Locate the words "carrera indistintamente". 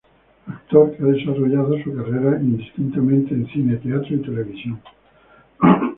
1.95-3.35